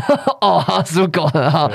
[0.40, 1.70] 哦，好属狗的哈，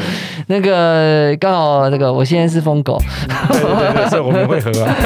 [0.47, 3.01] 那个刚好那个我现在是疯狗，
[3.49, 4.95] 对对对，所以我们会合啊。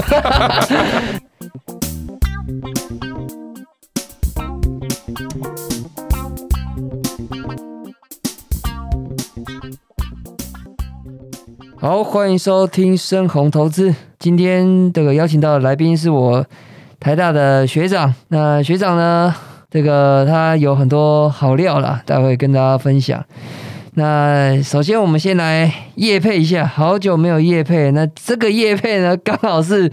[11.77, 13.93] 好，欢迎收听深红投资。
[14.17, 16.43] 今天这个邀请到的来宾是我
[16.99, 18.11] 台大的学长。
[18.29, 19.35] 那学长呢，
[19.75, 23.21] 这个他有很多好料啦，待会跟大家分享。
[23.95, 29.91] 那首先我们先来夜配一下，好久没有夜配，那这个夜配呢，刚好是。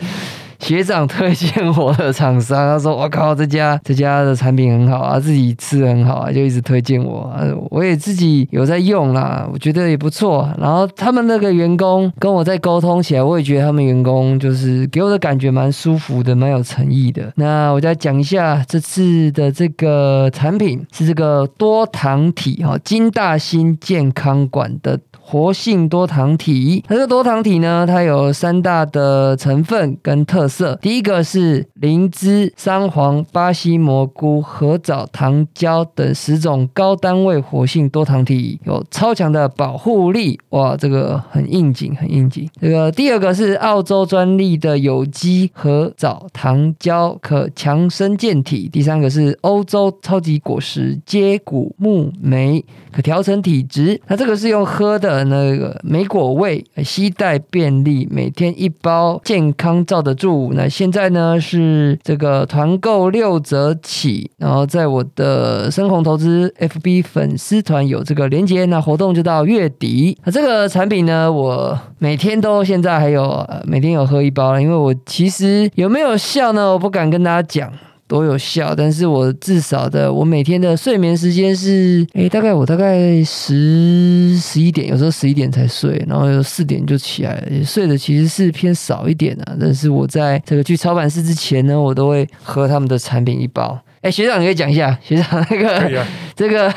[0.62, 7.28] 学长推荐我的厂商，他说：“我靠，这家这家的产品很好啊，自己吃很好啊，就一直推荐我。
[7.68, 10.48] 我也自己有在用啦，我觉得也不错。
[10.58, 17.32] 然后他们那个员工跟我在沟通起来，我也觉得他们员工就是给我的感觉蛮舒服的，蛮有诚意的。
[17.34, 27.86] 那我再讲一下这次的这个产品是这个多糖体哈金大新健康馆的。”活性多糖体，那这个多糖体呢？
[27.86, 30.78] 它有三大的成分跟特色。
[30.82, 40.38] 第一个是灵芝、三黄、巴西蘑菇、合藻糖胶等十种高单位活性多糖体，有超强的保护力。
[40.50, 42.46] 哇，这个很应景，很应景。
[42.60, 48.68] 这个第二个是澳洲专利的有机合藻糖胶，可强身健体。
[48.70, 53.98] 第三个是欧洲超级果实接骨木莓，可调成体质。
[54.08, 55.22] 那这个是用喝的。
[55.22, 60.41] 那个莓果味，携带便利，每天一包，健康罩得住。
[60.54, 70.18] 那现在呢是这个团购六折起，然后在我的深红投资 FB 粉丝团有这个连接，那活动就到月底。
[70.24, 76.72] 那这个产品呢，我每天都现在还有每天有喝一包了，因为我其实有没有效呢？
[76.72, 77.72] 我不敢跟大家讲。
[78.12, 89.56] 都有效，但是我至少的，我每天的睡眠时间是，诶，大概我大概十十一点，有时候十一点才睡，然后有四点就起来了，睡的其实是偏少一点的。
[89.58, 93.80] 但是我在这个去操盘室之前呢，我都会喝他们的产品一包。
[94.02, 96.04] 哎，学长，你可以讲一下，学长那个
[96.36, 96.70] 这个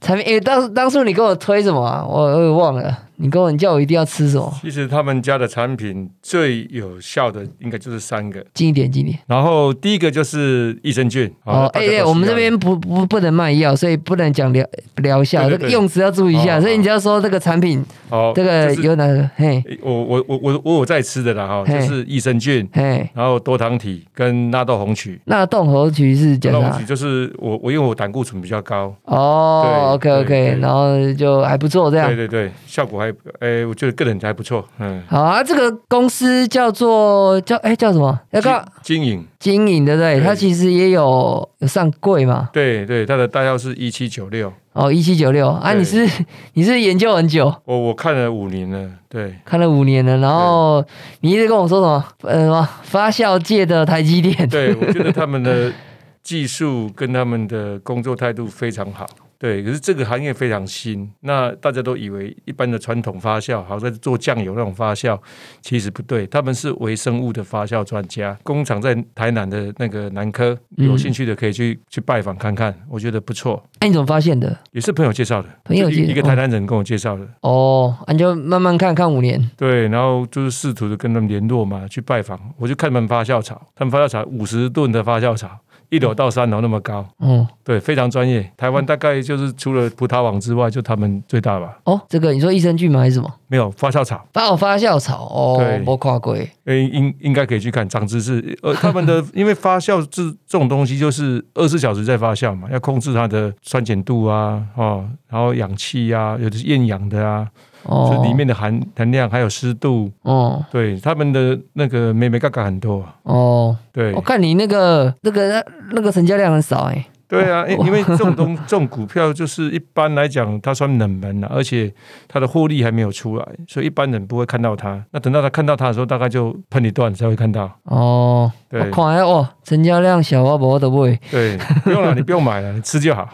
[0.00, 2.06] 产品，哎，当当初你给我推什么啊？
[2.08, 2.96] 我我也忘了。
[3.18, 4.52] 你跟我，你叫我一定要吃什么？
[4.60, 9.18] 其实他们家的产品最有效的应该就是三个，近一点，近一点。
[9.26, 11.32] 然后第一个就是益生菌。
[11.44, 14.62] 哦，哎哎，我们这边不不不能卖药，所以不能讲疗
[14.96, 16.60] 疗效，这个用词要注意一下。
[16.60, 19.30] 所以你只要说这个产品，哦，这个有哪个？
[19.36, 25.18] 嘿，我我我我我有在吃的啦哈，就是益生菌，嘿，然后多糖体跟纳豆红曲。
[25.24, 26.82] 纳豆红曲是讲啥？
[26.82, 28.94] 就是我我因为我胆固醇比较高。
[29.04, 32.08] 哦，OK OK，然后就还不错这样。
[32.08, 33.05] 对对对，效果还。
[33.40, 35.02] 哎，我觉得个人还不错，嗯。
[35.08, 38.18] 好啊，这个公司叫做叫哎叫什么？
[38.30, 40.20] 那个经营经营对不对？
[40.20, 42.48] 它其实也有有上柜嘛。
[42.52, 44.52] 对对，它的代号是一七九六。
[44.72, 46.06] 哦，一七九六啊，你是
[46.52, 47.52] 你是研究很久？
[47.64, 50.18] 我我看了五年了，对，看了五年了。
[50.18, 50.84] 然后
[51.20, 52.04] 你一直跟我说什么？
[52.30, 54.46] 呃，什么发酵界的台积电？
[54.48, 55.72] 对，我觉得他们的
[56.22, 59.06] 技术跟他们的工作态度非常好。
[59.38, 65.18] 对，可是这个行业非常新，那大家都以为一般的传统发酵，好在做酱油那种发酵，
[65.60, 73.62] 其实不对，他们是微生物的发酵专家，工厂在台南的那个南科，有兴趣的可以去去拜访看看，我觉得不错。
[73.80, 74.58] 哎，你怎么发现的？
[74.72, 77.28] 也是朋友介绍的，朋友一个台南人跟我介绍的。
[77.42, 79.50] 哦，你就慢慢看看五年。
[79.56, 85.60] 对，然后就是试图的跟他们联络嘛，去拜访，我就看他们发酵槽，他们发酵槽五十吨的发酵槽。
[85.88, 88.50] 一楼到三楼那么高，嗯，对，非常专业。
[88.56, 91.78] 台湾大概就是除了葡萄网之外，就他们最大吧。
[91.84, 93.00] 哦，这个你说益生菌吗？
[93.00, 93.32] 还是什么？
[93.48, 96.50] 没有发酵草，发发酵草哦，对，不跨贵。
[96.64, 98.58] 应应应该可以去看长知识。
[98.62, 107.48] 呃，他们的 因为发酵这这种东西就是二十四小时在发酵嘛，要控制它的酸碱度啊，哦，然后氧气啊，有的是厌氧的啊。
[107.86, 110.10] 哦，里面的含含量还有湿度。
[110.22, 113.04] 哦，对，他们的那个美美嘎嘎很多。
[113.22, 121.92] 哦，对，我看你那个那个那个成交量很少哎，对啊，因因为这种东这种股票就是一般来讲它算冷门了，而且
[122.28, 125.04] 它的获利还没有出来，所以一般人不会看到它。
[125.10, 128.50] 那等到他看到它的时候，大概就喷一段才会看到哦。
[128.70, 133.28] 对，看下哦，成交量小啊，不得不对，不用了，你不用买了，你吃就好。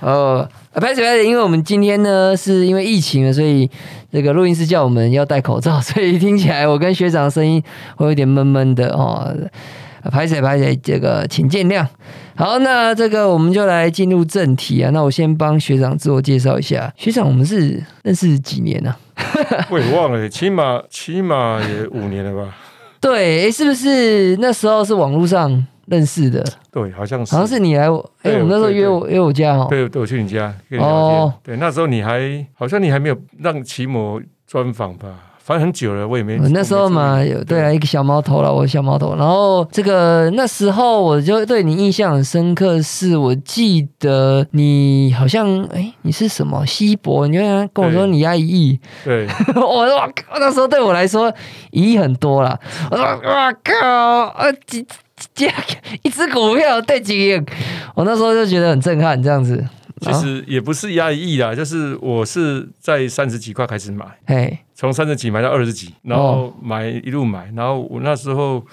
[0.00, 3.70] 呃， 拍手拍手，因为我们今天呢是因为疫情了，所以
[4.12, 7.62] 这个录音师叫我们要戴口罩，所以听起来我跟学长的声音
[7.96, 9.34] 会有点闷闷的哦。
[10.10, 11.86] 拍谁拍谁，这个请见谅。
[12.36, 14.90] 好，那这个我们就来进入正题啊。
[14.92, 18.94] 那我先帮学长自我介绍一下，学长，我们是认识几年呢？
[19.70, 22.54] 我也忘了，起码起码也五年了吧？
[23.00, 25.66] 对，是不是那时候是网络上？
[25.86, 26.42] 认识的，
[26.72, 31.20] 对，好像是，好像是你来我，哎、对我们那时候对约我约我家哦，对，对我去你家跟你聊天。
[31.20, 35.08] 哦对，那时候你还好像你还没有让奇摩专访吧？
[35.46, 36.38] 反正很久了，我也没。
[36.38, 39.14] 我那时候嘛，有对啊，一个小毛头了，我小毛头。
[39.14, 47.28] 然后这个那时候我就对你印象很深刻，是我记得你好像哎，你是什么西博？
[47.28, 47.42] 你就
[47.74, 51.30] 跟我说你压一亿，对 我说哇靠，那时候对我来说
[51.72, 52.58] 一亿很多了。
[52.90, 54.82] 我说哇靠，啊几
[55.34, 55.46] 几
[56.00, 57.46] 一只股票对几个亿，
[57.94, 59.62] 我那时候就觉得很震撼，这样子。
[60.04, 68.64] 其实也不是压一亿啦，就是我是在三十几块开始买，哎，从三十几买到二十几，然后买一路买，然后我那时候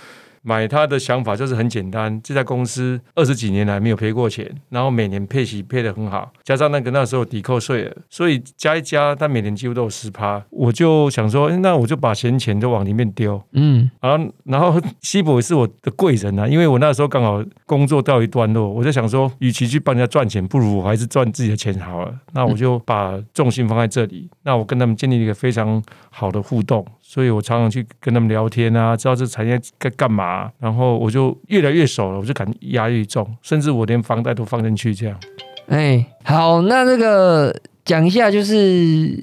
[0.41, 13.89] 买它的想法就是很简单，这家公司二十几年来没有赔过钱，然后每年配息配得很好，加上那个那时候抵扣税了，所以加一加，它每年几乎都有十趴，我就想说，诶那我就把闲钱都往里面丢，嗯。
[13.99, 22.13] 然后，然后西博也是我的贵人啊，因为我那时候刚好工作到一段落，我就想说，与其去帮人家赚钱，不如我还是赚自己的钱好了。
[22.33, 35.19] 那我就把重心放在这里，那我跟他们建立了一个非常好的互动，所以我常常去跟他们聊天啊，知道这产业该干嘛，然后我就越来越熟了，我就敢压越重，甚至我连房贷都放进去这样。
[35.67, 37.53] 哎，好，那这个
[37.83, 38.55] 讲一下，就是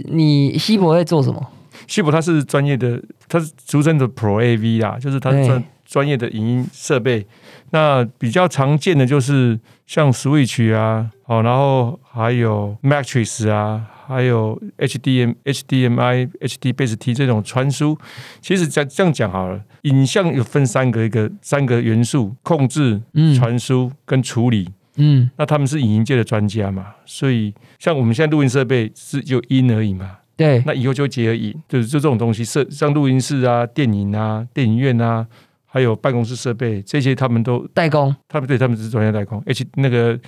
[0.04, 1.42] 你西博在做什么？
[1.86, 7.26] 西博他是专业的，他是俗称的 Pro AV 啊，就是他是专专业的影音设备。
[7.70, 17.96] 那比较常见的就是像 Switch 啊，哦，然后还有 Matrix 啊，还有 HDM、HDMI、HD Base T 这种传输。
[18.40, 23.34] 其实这这样讲好了，影像有分三个，一个三个元素：控制、嗯。
[23.34, 24.70] 传输跟处理。
[24.96, 25.30] 嗯。
[25.36, 35.26] 那他们是影音界的专家嘛，所以像我们现在录音设备是就音而已嘛，对，那以后就会结合影，就是就这种东西，设像录音室啊、电影啊、电影院啊，
[35.66, 38.14] 还有办公室设备这些，他们都代工。
[38.26, 40.18] 他们对他们是专业代工，H 那个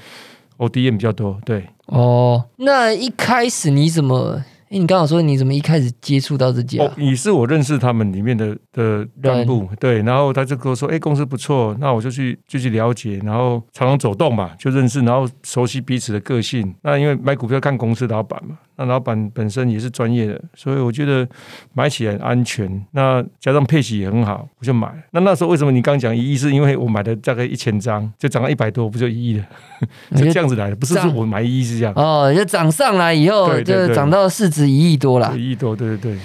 [0.60, 1.66] ODM 比较多，对。
[1.86, 2.44] 哦。
[2.56, 4.44] 那一开始你怎么？
[4.70, 6.84] 哎，你刚好说你怎么一开始接触到这家？
[6.84, 16.72] 哦，也是我认识他们里面的的干部，对，然后他就跟我说，哎、公司不错，那我就去就去了解，然后常常走动嘛，就认识，然后熟悉彼此的个性。
[16.82, 21.28] 那因为买股票看公司老板嘛，那老板本身也是专业的，所以我觉得
[21.73, 22.87] 买起来很安全。
[22.93, 24.88] 那加上配息也很好，我就买。
[25.11, 26.37] 那那时候为什么你刚讲一亿？
[26.37, 29.44] 是因为我买的大概一千张，就涨到一百多，不就一亿了？
[30.14, 35.32] 就这样子来的，不是涨说我买一亿是这样，哦，就涨上来以后，对就涨到市值一亿多啦。
[35.36, 36.18] 一亿多，对对对。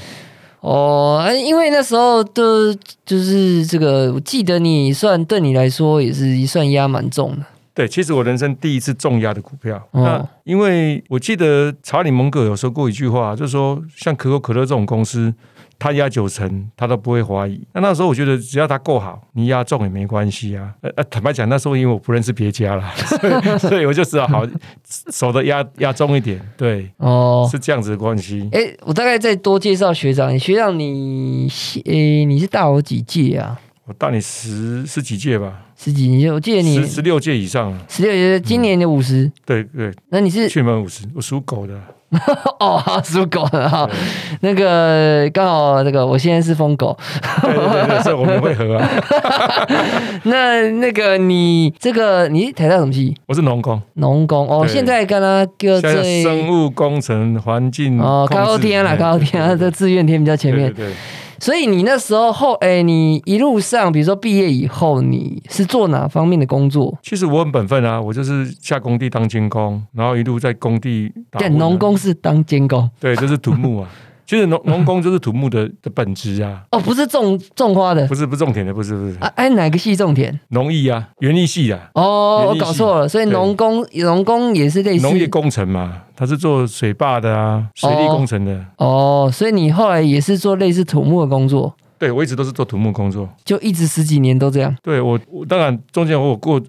[0.62, 7.46] 哦，哎因为那时候的，就是这个，我记得你算对你来说也是一算压蛮重的。
[7.76, 9.76] 对，其实我人生第一次重压的股票。
[9.92, 15.34] 哦那因为我记得查理蒙格有说过一句话，就是说像可口可乐这种公司，
[15.78, 17.60] 他压九成，他都不会怀疑。
[17.74, 20.74] 那那时候我觉得只要他够好，你压中也没关系啊。
[20.82, 24.48] 呃呃，坦白讲，那时候因为我不认识别家啦， 所以所以我就只好好
[25.12, 26.40] 守的压压重一点。
[26.56, 28.48] 对，哦，是这样子的关系。
[28.54, 31.50] 哎，我大概再多介绍学长，学长你，
[31.86, 33.60] 诶，你是大我几届啊？
[33.88, 37.78] 我大你十十几届吧，十几年，我记得你十十六届以上了。
[37.88, 41.76] 十六届，今年的五十、对对，那你是去年五十，我属狗的。
[42.60, 43.88] 哦，好属狗的哈。
[44.40, 46.98] 那个刚好那个我现在是疯狗，
[47.42, 48.90] 对对对对，所以我们会合啊。
[50.24, 53.16] 那那个你这个你是台大什么系？
[53.28, 53.80] 我是农工。
[53.96, 60.74] 农工哦，对现在跟他叫现在最生物工程环境哦高天啦，哎高天这志愿填比较前面。
[60.74, 60.92] 对
[61.40, 66.98] 所以你那时候后，哎，你一路上，比如说毕业以后，你是做哪方面的工作？
[67.02, 73.90] 其实我很本分啊，我就是下工地当监工，然后一路在工地打混啊干农，工是当监工对，就是土木啊。
[74.26, 79.28] 其实农农工就是土木的 的本质啊，哦，不是种种花的不是不是种田的，不是不是啊？
[79.36, 80.38] 哎，哪个系种田？
[80.50, 88.66] 农艺啊，园艺系啊，哦，我搞错了，所以对农工农工也是类似农业工程嘛，他是做水坝的啊，水利工程的。
[88.78, 93.30] 哦，所以你后来也是做类似土木的工作，对我一直都是做土木工作。
[93.44, 94.76] 就一直十几年都这样。
[94.82, 96.60] 对我，我当然中间我有过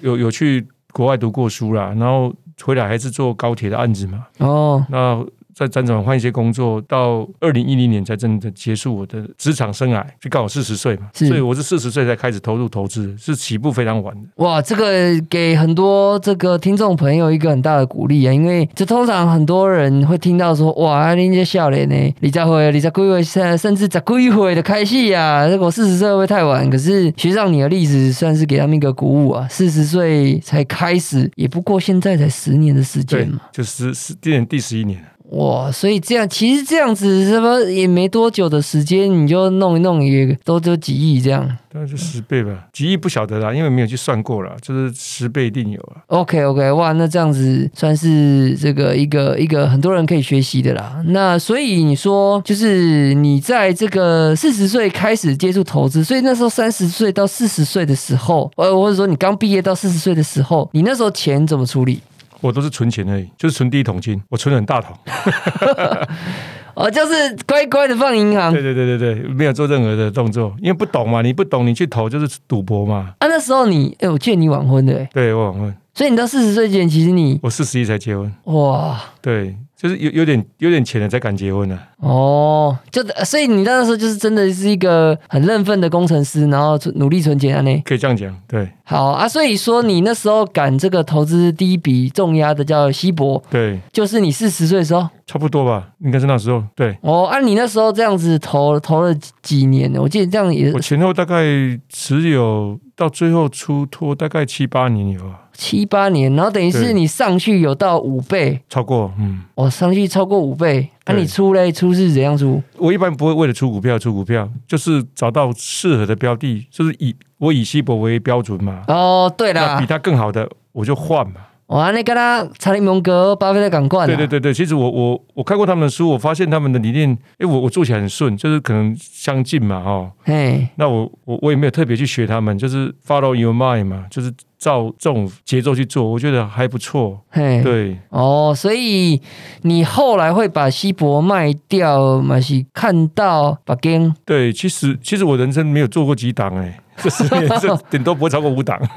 [0.00, 2.32] 有有去国外读过书啦，然后
[2.62, 4.26] 回来还是做高铁的案子嘛。
[4.38, 5.24] 哦，那
[5.56, 14.28] 在辗转换一些工作，到二零一零年才真的结束我的职场生涯，就刚好四十岁嘛，所以我是四十岁才开始投入投资，是起步非常晚的。
[14.34, 26.68] 哇，这个给很多这个听众朋友一个很大的鼓励啊，因为这通常很多人会听到说，哇，林姐笑脸呢，李佳辉、李佳辉甚甚至十几岁的开戏啊，这个我四十岁会太晚？
[26.68, 41.44] 可是学长你的例子算是给他们一个鼓舞啊，四十岁才开始，也不过现在才十年的时对间嘛。，就十十今年第十一年，哇，所以这样其实这样子什么也没多久的时间，你就弄一弄也都就几亿这样。
[41.72, 46.00] 大概就十倍吧，几亿不晓得啦，因为没有去算过啦，就是十倍一定有啊。
[46.06, 51.02] OK OK，哇，那这样子算是这个一个一个很多人可以学习的啦。
[51.06, 62.00] 那所以你说，就是你在这个四十岁开始接触投资，所以那时候三十岁到四十岁的时候，呃，或者说你刚毕业到四十岁的时候，你那时候钱怎么处理？
[62.40, 64.96] 我都是存钱而已，就是存第一桶金，我存了很大桶。
[66.74, 73.14] 哦，就是乖乖的放银行对对对对对，没有做任何的动作，因为不懂嘛，你不懂，你去投就是赌博嘛。
[73.18, 73.26] 啊。
[73.26, 79.00] 那时候你，哎，我记得你晚婚的，欸，对我晚婚，所以你到四十岁前，其实你我四十一才结婚，哇。
[79.22, 82.08] 对，就是有有点有点钱了才敢结婚呢、啊。
[82.08, 87.82] 哦，就所以你那时候就是真的是一个很认份的工程师，然后努力存钱啊呢。
[87.84, 96.62] 可以这样讲，对好啊，所以说你那时候赶这个投资第一笔重压的叫稀博，对，就是你四十岁的时候差不多吧，应该是那时候。
[96.74, 97.26] 对哦。
[97.26, 100.00] 按、啊、你那时候这样子投投了几年呢？
[100.00, 101.44] 我记得这样也我前后大概
[101.88, 109.42] 持有到最后出脱大概七八年有啊，七八年，然后等于是你上去有到五倍，超过嗯。
[109.54, 110.88] 哦，上去超过五倍。
[111.04, 111.70] 那、啊、对你出嘞？
[111.70, 112.62] 出是怎样出？
[112.78, 118.82] 我一般不会为了出股票出股票，就是找到适合的标的，就是以我以西博为标准嘛。
[118.88, 121.42] 哦，对啦那比，它更好的我就换嘛。
[121.68, 130.12] 哇，那跟他查理蒙格、巴菲特赶快，对对对对，其实我我我看过他们的书，我发现他们的理念，哎，我我做起来很顺，就是可能相近嘛，哦。
[130.22, 137.20] 嘿，那我我我也没有特别去学他们，就是 follow your mind 嘛，就是照这种节奏去做，我觉得还不错。
[137.30, 139.20] 嘿，对，哦，所以
[139.62, 148.80] 你后来会把西博卖掉，嘛是看到把根对，其实其实我人生没有做过几档哎、这十年这顶多不会超过五档，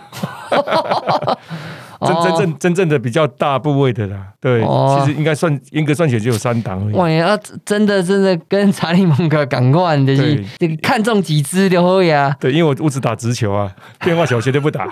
[2.02, 4.98] 真真正真正的比较大部位的啦，对，哦。
[5.00, 6.96] 其实应该算严格算起来只有三档而已。
[6.96, 10.44] 哇，要真的真的跟查理蒙格赶快，就是
[10.82, 12.36] 看中几只就好呀。
[12.40, 14.88] 对，因为我我只打直球啊，变化球绝对不打。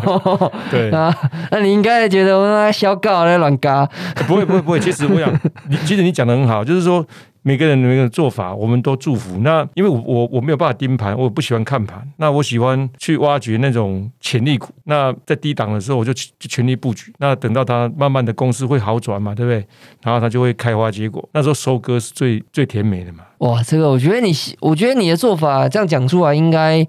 [0.70, 1.14] 对，啊，
[1.50, 3.88] 那你应该觉得我小搞在乱搞，
[4.26, 5.32] 不会不会不会，其实我想，
[5.68, 7.04] 你其实你讲的很好，就是说
[7.46, 9.38] 每个人的每个人做法，我们都祝福。
[9.40, 14.70] 那因为我我我没有办法盯盘，我不喜欢看盘，那我喜欢去挖掘那种潜力股。
[14.84, 17.12] 那在低档的时候，我就就全力布局。
[17.18, 19.62] 那等到它慢慢的公司会好转嘛，对不对？
[20.02, 21.28] 然后它就会开花结果。
[21.34, 23.24] 那时候收割是最最甜美的嘛。
[23.38, 26.86] 哇，这个我觉得你，我觉得你的做法这样讲出来，应该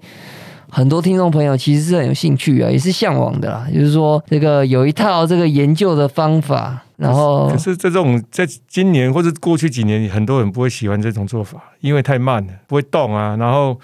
[0.68, 3.66] 很多听众朋友其实是很有兴趣啊，也是向往的啦。
[3.72, 13.78] 就是说，这个有一套这个研究的方法，然后可是这种在今年或者过去几年，很多人不会喜欢这种做法，因为太慢了，不会动啊，然后。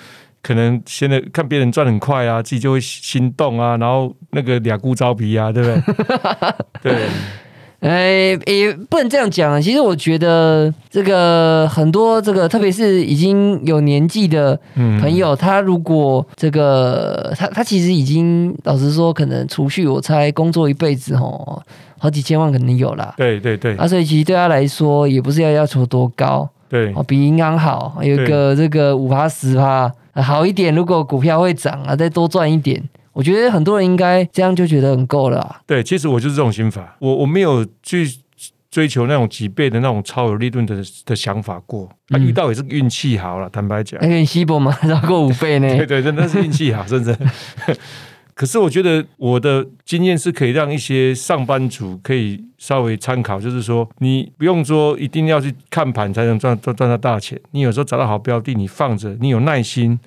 [0.45, 5.81] 可能现在看别人赚很快啊，自己就会心动啊，然后那个俩孤招皮啊，对不对？
[6.83, 7.09] 对，
[7.83, 9.61] 哎，也不能这样讲啊。
[9.61, 21.61] 其实我觉得这个很多这个，特别是已经有年纪的嗯朋友，他如果这个他他其实已经老实说，可能储蓄，我猜工作一辈子吼，
[21.99, 23.13] 好几千万可能有啦。
[23.17, 30.73] 对对对啊，所以其实对他来说，也不是要要求多高对哦，比银行好，有一个这个五趴十趴好一点。
[30.73, 32.81] 如果股票会涨啊，再多赚一点，
[33.13, 35.61] 我觉得很多人应该这样就觉得很够了啊。
[35.67, 38.09] 对，其实我就是这种心法，我我没有去
[38.71, 45.69] 追求那种几倍的那种超有利润的的想法过，啊，嗯遇到也是运气好了，坦白讲那，个西伯嘛，超过五倍呢。
[45.77, 47.19] 对对，真的是运气好，真的。
[48.35, 60.01] 可是我觉得我的经验是可以让一些上班族可以稍微参考，就是说你不用说一定要去看盘才能赚赚赚到大钱，你有时候找到好标的，你放着，你有耐心，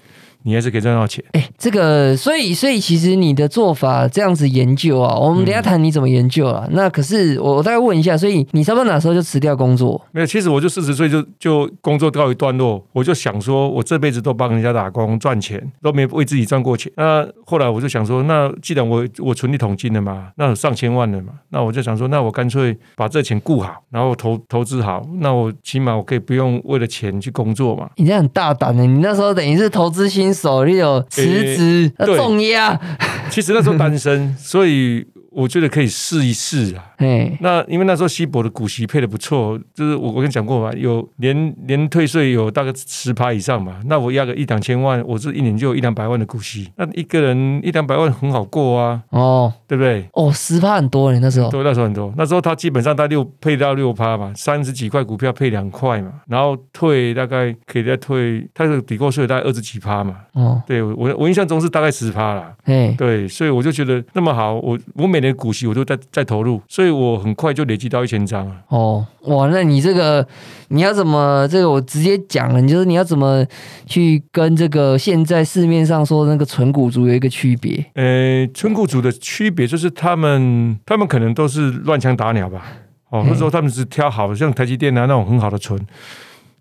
[0.46, 1.24] 你还是可以赚到钱。
[1.32, 6.68] 哎，这个，所以，所以其实你的做法这样子研究啊，我们等一下谈你怎么研究啊。
[6.72, 10.00] 那可是我我大概问一下，所以你差不多哪时候就辞掉工作？
[10.12, 16.92] 没有，其实我就四十岁就就工作告一段落，我就想说，我这辈子都帮人家打工赚钱，都没为自己赚过钱。
[16.96, 27.90] 那后来我就想说，那既然我我存一桶金了嘛，那有上千万了嘛，那我就想说，那我干脆把这钱顾好，然后投投资好，那我起码我可以不用为了钱去工作嘛。
[27.96, 32.80] 你这样很大胆的，你那时候等于是投资新手，你有辞职、重压，
[33.32, 35.04] 其实那时候单身，所以
[35.36, 36.84] 我觉得可以试一试啊。
[36.98, 49.54] 哎，那因为那时候西博的股息配的不错，就是我我跟你讲过嘛，有年年退税有大概十趴以上嘛，那我压个一两千万，我这一年就有一两百万的股息，那一个人一两百万很好过啊，哦。
[49.68, 50.08] 对不对？
[50.14, 51.50] 哦，十趴很多呢，那时候。
[51.50, 68.56] 对，那时候很多，那时候他基本上他六配到六趴嘛，三十几块股票配两块嘛，然后退大概可以再退，他的抵扣税大概二十几趴嘛，哦，对我我印象中是大概十趴啦，哎，对，所以我就觉得那么好，我我每年年股息我都在在投入，所以我很快就累积到一千张了。
[68.70, 70.26] 哦，哇，那你这个
[70.70, 73.46] 你要怎么这个我直接讲了，你就是你要怎么
[73.86, 77.84] 去跟这个现在市面上说的那个纯股族有一个区别？
[77.96, 82.66] 呃，纯股族的区别就是他们他们可能都是乱枪打鸟吧，
[83.10, 85.80] 哦，或者说他们只挑好像台积电啊那种很好的存。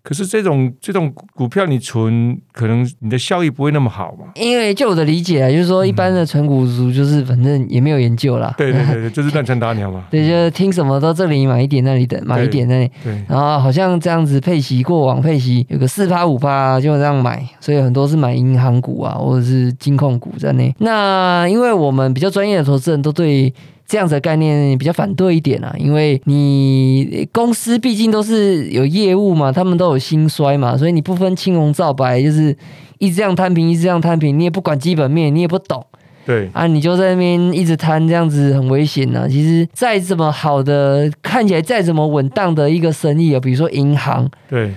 [0.05, 4.27] 可是这种这种股票你存，可能你的效益不会那么好嘛？
[4.35, 10.05] 因为就我的理解啊，就是说一般的存股族就是反正也没有研究啦，对对对对，就是乱枪打鸟嘛。
[10.11, 20.71] 对，就是听什么都这里买一点，那里等买一点那里，对然后好像这样子配息过往配息有个四趴五趴就这样买，所以很多是买银行股啊或者是金控股在内。
[20.77, 23.51] 那因为我们比较专业的投资人都对。
[23.87, 32.55] 这样子的概念比较反对一点啊，因为你公司毕竟都是有业务嘛，他们都有兴衰嘛，所以你不分青红皂白，就是
[32.97, 35.85] 一直这样摊平，一直这样摊平，你也不管基本面，你也不懂。
[36.25, 36.49] 对。
[36.53, 44.71] 啊，你就在那边一直摊，这样子很危险呐、其实再怎么好的，看起来再怎么稳当的一个生意啊，比如说银行，对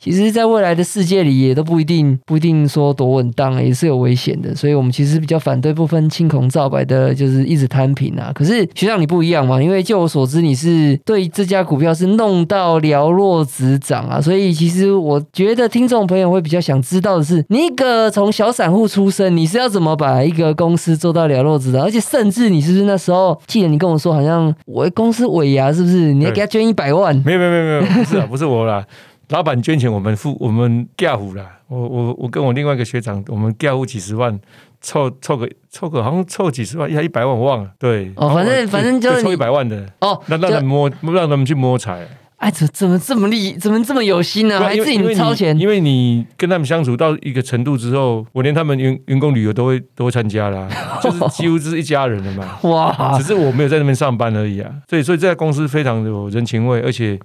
[0.00, 4.54] 其实，在未来的世界里，也都不一定不一定说多稳当，也是有危险的。
[4.54, 8.32] 所以，我们其实比较反对不分青红皂白的，就是一直摊平啊。
[8.34, 14.18] 可是学长你不一样嘛，因为就我所知，你是对这家股票是弄到寥落指掌啊。
[14.18, 21.82] 所以，其实我觉得听众朋友会比较想知道的是，你一个从小散户出身，你是要怎么把一个公司做到寥落指掌？
[21.82, 27.14] 而且，甚至你是不是那时候记得你跟我说，好像我公司尾牙是不是你要给他捐一百万？
[27.26, 28.82] 没有没有没有没有，不是啊，不是我啦，
[29.30, 31.58] 老板捐钱，我们付我们调户啦。
[31.68, 34.38] 我我我跟我另外一个学长，我们调户几十万，
[34.80, 37.70] 凑凑个凑个好像凑几十万，一一百万我忘了。
[37.78, 42.06] 对，哦反正反正就是凑一百万的，哦，那让他们摸，让他们去摸彩。
[42.38, 45.56] 哎，怎怎么这么厉，怎么这么有心呢、啊还自己掏钱？
[45.58, 50.66] 因为你跟他们相处到一个程度之后，我连他们员员工旅游都会都会参加啦，
[51.04, 52.58] 就是几乎是一家人了嘛。
[52.62, 54.72] 哇只，是我没有在那边上班而已啊。
[54.88, 57.20] 所以，所以这家公司非常有人情味，而且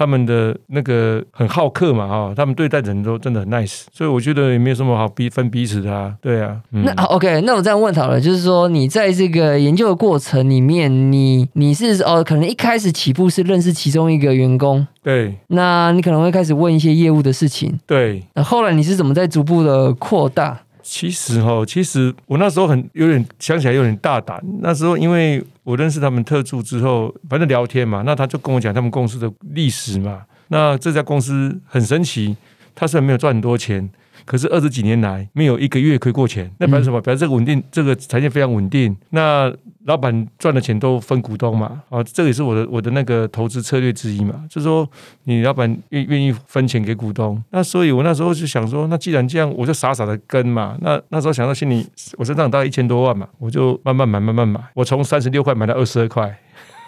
[0.00, 6.14] 他们的那个很好客嘛，哈，他们对待人都真的很 nice，所以我觉得也没有什么好逼分彼此的啊。
[6.22, 18.24] 对啊，嗯那好 OK，那我这样问好了，就是说你在这个研究的过程里面，你你是哦，可能一开始起步是认识其中一个员工，对那你可能会开始问一些业务的事情，对。
[18.32, 20.58] 那后来你是怎么在逐步的扩大？
[20.82, 24.42] 其实哈，其实我那时候很有点想起来有点大胆。
[24.60, 30.22] 那时候因为我认识他们特助之后，反正聊天嘛，那他就跟我讲他们公司的历史嘛。
[30.48, 32.36] 那这家公司很神奇，
[32.74, 33.88] 他虽然没有赚很多钱，
[34.24, 36.50] 可是二十几年来没有一个月亏过钱。
[36.58, 37.00] 那表示什么？
[37.00, 38.96] 表示这个稳定，这个产业非常稳定。
[39.10, 39.52] 那
[39.86, 44.88] 老板赚的钱都分股东嘛，啊，这个也是我的我的那个投资策略之一嘛，就是说
[45.24, 51.86] 你老板愿愿意分钱给股东，那所以我那时候就想说，那既然这样，我就傻傻的跟嘛，那那时候想到心里，
[52.18, 56.38] 我身上大概一千多万嘛，我就慢慢买慢慢买，我从三十六块买到二十二块，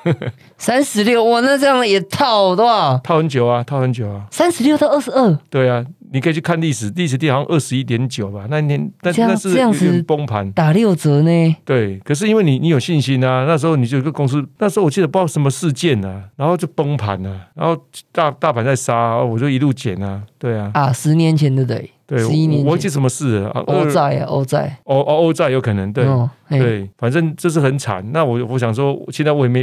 [0.58, 2.98] 三十六哇，那这样也套多少？
[2.98, 11.56] 套很久啊，套很久啊，三十六到二十二，对啊，你可以去看历史，历史地好像二十一点九吧，那一年那这样那是崩盘，打六折呢？
[11.64, 17.76] 对，可是因为你你有信心啊，那时候你就有一个公司，那时候我记得不知道什么事件啊，然后就崩盘了、然后
[18.12, 21.90] 大大盘在杀，我就一路减啊，对啊，啊，十年前对不对？
[22.12, 26.04] 对，我我忘记什么事了啊，欧债啊，欧债，欧欧欧债有可能对。
[26.04, 28.04] 哦，对，反正这是很惨。
[28.12, 29.62] 那我我想说，现在我也没，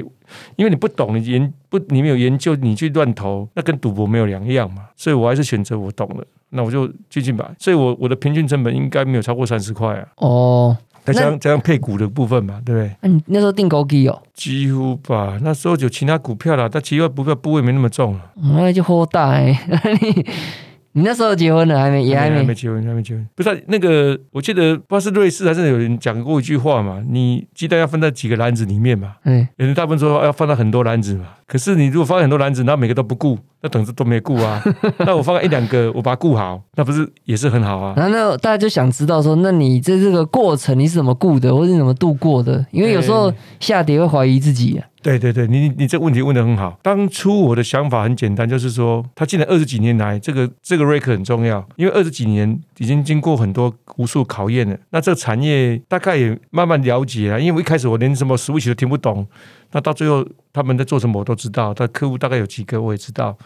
[0.55, 4.85] 因为你不懂，你研不你没有研究，你去乱投，那跟赌博没有两样嘛。
[4.95, 7.45] 所以我还是选择我懂了，那我就继续买。
[7.59, 12.95] 所以我我的平均成本应该没有超过三十块啊，哦，再加上加上配股的部分嘛，对不对？
[13.01, 19.55] 那你那时候订枸杞哦，几乎吧，那时候有其他股票啦，但其他股票部位没那么重了，嗯那就豁大哎，
[20.01, 20.25] 你
[20.93, 22.04] 你那时候结婚了还没？
[22.04, 22.56] 也还没还没。
[22.56, 23.28] 结婚，还没结婚。
[23.36, 29.15] 不是啊、那个，我记得不知道是瑞士还是有人讲过一句话嘛，你鸡蛋要分在几个篮子里面嘛。
[29.25, 34.63] 嗯，有人大部分说要放到很多篮子嘛，可是你如果放很多篮子，然后每个都不顾，那等着都没顾啊。
[34.99, 37.93] 那我放在一两个，我把它顾好，那不是也是很好啊？
[37.95, 42.65] 然后那大家就想知道说，那你在这个过程你是怎么顾的，或是你怎么度过的？
[42.71, 44.85] 因为有时候下跌会怀疑自己啊。
[45.01, 46.77] 对对对，你你这个问题问得很好。
[46.83, 54.75] 当初我的想法很简单，就是说，他进来二十几年来，这个这个 r a k 很重要，因为二十几年已经经过很多无数考验了。
[54.89, 59.25] 那这个产业大概也慢慢了解了，因为我一开始我连什么 Switch 都听不懂，
[59.71, 63.38] 那到最后他们在做什么我都知道，他客户大概有几个我也知道。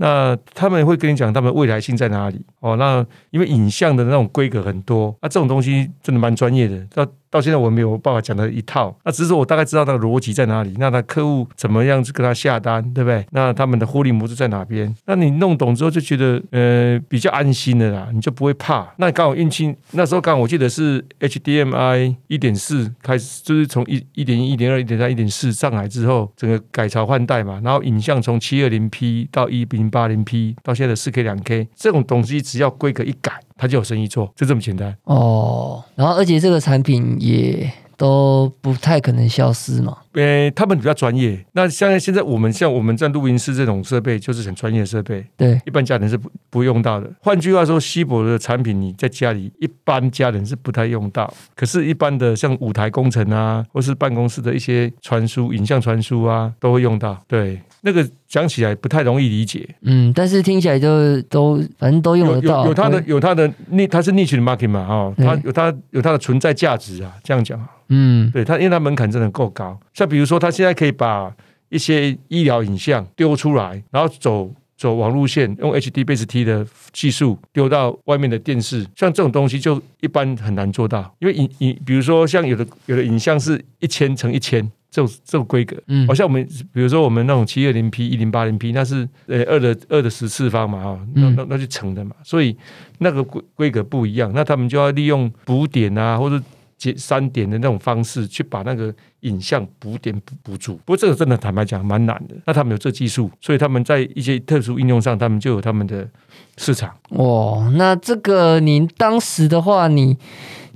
[0.00, 2.76] 那他们会跟你讲他们未来性在哪里哦。
[2.76, 6.86] 那因为影像的那种规格很多，那、这种东西真的蛮专业的。
[6.94, 8.96] 那到现在我没有办法讲的一套。
[9.04, 13.24] 那只是我大概知道那个逻辑在哪里，那他客户怎么样去跟他下单，对不对？
[13.32, 14.94] 那他们的获利模式在哪边？
[15.06, 18.92] 那你弄懂之后就觉得呃比较安心的啦，你就不会怕。
[18.96, 34.96] 那刚好运气那时候刚好我记得是 HDMI 一点四开始，就是从一一点一、一点二、一点三、一点四上来之后，整个改朝换代嘛，然后影像从七二零 P 到一零八零 P 到现在的四 K 两 K，这种东西只要规格一改，他就有生意做，就这么简单。
[35.04, 39.98] 哦，然后而且这个产品也都不太可能消失嘛。
[40.12, 41.44] 呃，他们比较专业。
[41.52, 47.10] 那像现在我们像我们在录音室这种设备，就是很专业的设备，对，一般家人是不不用到的。
[47.20, 57.16] 换句话说，稀薄的产品你在家里一般家人是不太用到，可是，一般的像舞台工程啊，或是办公室的一些传输、影像传输啊，都会用到。
[57.26, 59.68] 对，那个讲起来不太容易理解。
[59.82, 67.68] 嗯，但是听起来就都反正都用有得到，有有它的有它的逆，它是 niche 的 market 嘛，哦，对它有它有它的存在价值啊，这样讲啊。
[67.90, 69.78] 嗯对它，因为它门槛真的够高。
[69.98, 71.34] 像比如说，他现在可以把
[71.70, 84.70] 一些医疗影像丢出来，然后走走网路线，用 HD Base T 的技术丢到外面的电视，像这种东西就一般很难做到，因为影影，比如说像有的有的影像是一千乘一千。
[84.90, 92.56] 这种这种规格，嗯好像我们比如说我们那种七二零 P、一零八零 P，那是呃二的二的十次方嘛，哈，那嗯那那就乘的嘛，所以
[92.96, 96.42] 那个规规格不一样，那他们就要利用补点啊，或者
[96.78, 100.76] 节三点的那种方式，去把那个影像补点补补足。
[100.84, 102.36] 不过这个真的坦白讲蛮难的。
[102.46, 106.08] 那他们有这技术，所以他们在一些特殊应用上，他们就有他们的
[106.56, 106.94] 市场。
[107.10, 110.16] 哦，那这个您当时的话，你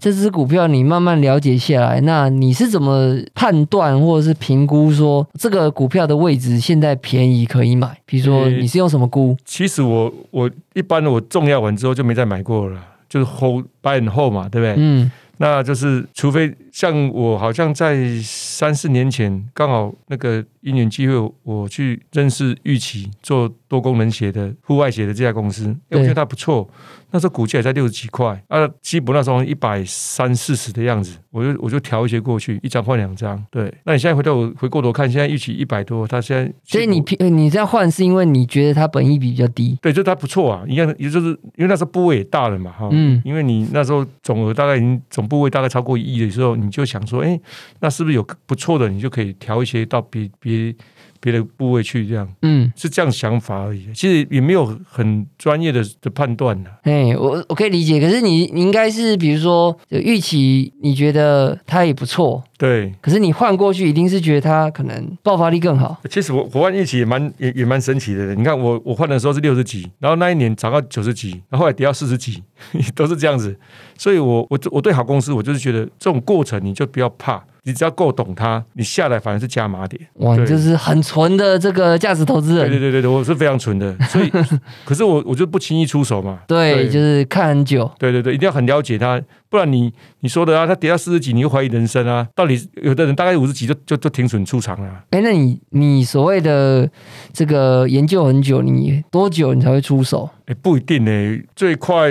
[0.01, 7.97] 这只股票你慢慢了解下来，那你是怎么判断或者是评估说这个股票的位置现在便宜可以买？
[8.05, 9.37] 比如说呃你是用什么估？
[9.45, 14.75] 其实我我一般我重要完之后就没再买过了，就是 hold buy and hold 嘛，对不对？
[14.77, 15.09] 嗯
[15.43, 26.69] 那就是除非像我好像在三四年前刚好那个因缘机会，我去认识玉琪做多功能鞋的户外鞋的这家公司，哎对我觉得它不错。
[27.15, 33.45] 那时候股价也在六十几块，啊，基本那时候一百三四十的样子，我就我就调一些过去，一张换两张。
[33.51, 39.79] 对，那你现在回头回过头看，现在玉琪一百多，它现在所以你平你这样换是因为你觉得它本益比比较低？
[39.83, 47.39] 对，就它不错啊，一样，也就是因为那时候部位也大了嘛，哈，嗯因为你那时候总额大概已经总部位大概超过一亿的时候，你就想说，哎，
[47.81, 50.77] 那是不是有不错的，你就可以调一些到别别
[51.23, 53.87] 别的部位去，这样嗯，是这样想法而已。
[53.95, 56.71] 其实也没有很专业的的判断的。
[56.83, 66.01] 哎，我我可以理解，可是你你应该是比如说就预期你觉得它也不错，对，可是你换过去一定是觉得它可能爆发力更好。
[66.11, 68.35] 其实我我换预期也蛮也也蛮神奇的。
[68.35, 72.43] 你看我我换的时候是六十几，然后那一年涨到九十几，然后后来跌到四十几，
[72.97, 73.57] 都是这样子。
[73.97, 80.01] 所以我我我对好公司，我就是觉得这种过程你就不要怕，你只要够懂它，你下来反而是加码点。
[80.15, 82.71] 哇，你就是很纯的这个价值投资人。
[82.71, 84.31] 对对对对对，我是非常纯的，所以
[84.87, 86.39] 可是我我就不轻易出手嘛。
[86.49, 87.91] 对就是看很久。
[87.99, 89.21] 对对对，一定要很了解它，
[89.51, 92.27] 不然你你说的啊，它跌到四十几，你又怀疑人生啊。
[92.35, 96.89] 到底有的人大概五十几就就就停损出场了、哎，那你你所谓的
[97.33, 100.31] 这个研究很久，你多久你才会出手？
[100.47, 102.11] 哎，不一定呢、最快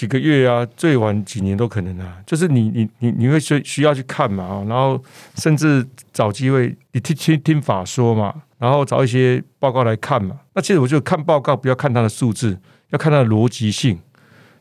[0.00, 2.16] 几个月啊，最晚几年都可能啊。
[2.26, 4.98] 就是你你你你会需需要去看嘛啊，然后
[5.34, 10.40] 甚至找机会你听听听法说嘛，然后找一些报告来看嘛。
[10.54, 12.58] 那其实我就看报告，不要看它的数字，
[12.92, 13.98] 要看它的逻辑性。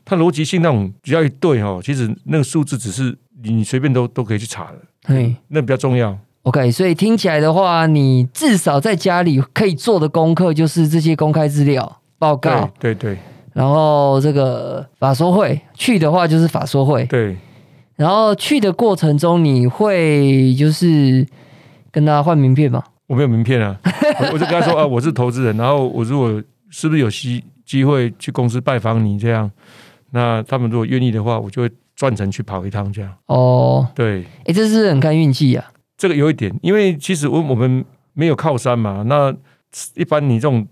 [0.04, 6.18] 它逻辑性那种只要一对哦，其实那个数字只是你你随便都都可以去查的，嘿那比较重要。
[6.42, 13.20] ，OK，所以听起来的话，你至少在家里可以做的功课就是这些公开资料报告，对对对
[13.60, 17.36] 然后这个法说会去的话就是法说会，对，
[17.98, 21.28] 然后去的过程中你会就是
[21.92, 22.82] 跟他换名片吗？
[23.08, 23.78] 我没有名片啊，
[24.22, 29.52] 我我就跟他说 啊，我是投资人，然后我如果是不是有机机会去公司拜访你这样，
[30.12, 33.14] 那他们如果愿意的话，我就会专程去跑一趟这样。
[33.26, 35.66] 哦，对，哎，这是很看运气啊。
[35.98, 39.36] 这个有一点，因为其实我我们没有靠山嘛，那
[39.96, 40.66] 一般你这种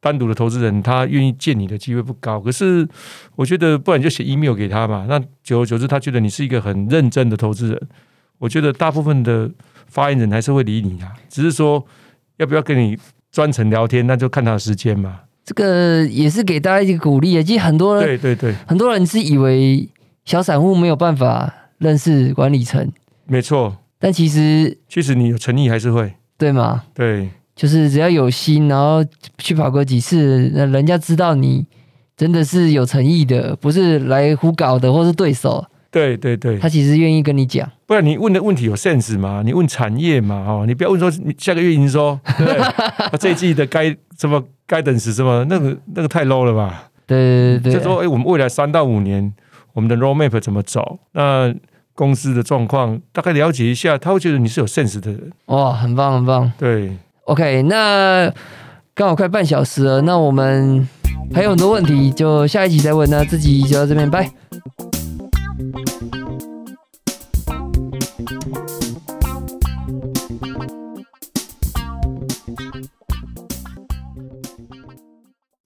[0.00, 2.40] 单独的投资人，他愿意见你的机会不高。
[2.40, 2.88] 可是
[3.36, 7.88] 我觉得，不然你就写 email 给他嘛，那久而久之，他觉得你是一个很认真的投资人。
[8.38, 9.50] 我觉得大部分的
[9.86, 11.84] 发言人还是会理你啊，只是说
[12.38, 12.96] 要不要跟你
[13.30, 15.20] 专程聊天，那就看他的时间嘛。
[15.44, 17.42] 这个也是给大家一个鼓励啊。
[17.42, 19.86] 其实很多人对对对，很多人是以为
[20.24, 22.90] 小散户没有办法认识管理层，
[23.26, 23.76] 没错。
[23.98, 26.84] 但其实其实你有诚意还是会对吗？
[26.94, 27.28] 对
[27.60, 29.04] 就是只要有心，然后
[29.36, 31.66] 去跑过几次，那人家知道你
[32.16, 37.70] 真的是有诚意的，不是来胡搞的，或是对手，对对对，他其实愿意跟你讲。
[37.84, 39.42] 不然你问的问题有 sense 吗？
[39.44, 42.56] 你问产业嘛，哦，你不要问说你下个月营收，对不对？
[42.64, 46.88] 啊这一季的该什么该等时什么，那个那个太 low 了吧？
[47.06, 49.30] 对对对对，就说哎，我们未来三到五年
[49.74, 50.98] 我们的 roadmap 怎么走？
[51.12, 51.54] 那
[51.94, 55.30] 公司的状况大概了解一下，他会觉得你是有 sense 的人。
[55.46, 56.50] 哇，很棒很棒。
[56.56, 58.32] 对，OK，那
[58.94, 60.88] 刚好快半小时了，那我们
[61.32, 63.08] 还有很多问题，就下一集再问。
[63.08, 64.28] 那这集就到这边，拜。